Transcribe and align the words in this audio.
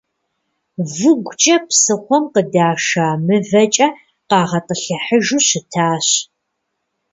Выгукӏэ 0.95 1.55
псыхъуэм 1.67 2.25
къыдаша 2.33 3.07
мывэкӏэ 3.25 3.87
къагъэтӏылъыхьыжу 4.29 5.39
щытащ. 5.47 6.07